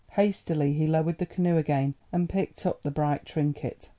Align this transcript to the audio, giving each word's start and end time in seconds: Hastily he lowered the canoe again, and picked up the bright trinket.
Hastily 0.13 0.73
he 0.73 0.87
lowered 0.87 1.19
the 1.19 1.27
canoe 1.27 1.57
again, 1.57 1.93
and 2.11 2.27
picked 2.27 2.65
up 2.65 2.81
the 2.81 2.89
bright 2.89 3.23
trinket. 3.23 3.89